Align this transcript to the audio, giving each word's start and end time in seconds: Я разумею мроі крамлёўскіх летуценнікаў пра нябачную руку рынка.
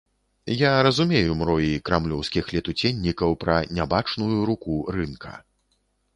Я 0.59 0.69
разумею 0.87 1.35
мроі 1.41 1.69
крамлёўскіх 1.89 2.49
летуценнікаў 2.57 3.29
пра 3.45 3.59
нябачную 3.77 4.41
руку 4.53 4.73
рынка. 4.99 5.31